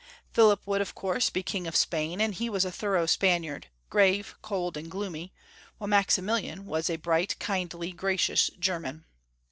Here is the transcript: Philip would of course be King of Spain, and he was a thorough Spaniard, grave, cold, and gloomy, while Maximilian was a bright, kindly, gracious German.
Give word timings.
Philip 0.33 0.65
would 0.65 0.81
of 0.81 0.95
course 0.95 1.29
be 1.29 1.43
King 1.43 1.67
of 1.67 1.75
Spain, 1.75 2.19
and 2.19 2.33
he 2.33 2.49
was 2.49 2.65
a 2.65 2.71
thorough 2.71 3.05
Spaniard, 3.05 3.67
grave, 3.91 4.33
cold, 4.41 4.75
and 4.75 4.89
gloomy, 4.89 5.31
while 5.77 5.87
Maximilian 5.89 6.65
was 6.65 6.89
a 6.89 6.95
bright, 6.95 7.37
kindly, 7.37 7.91
gracious 7.91 8.49
German. 8.57 9.05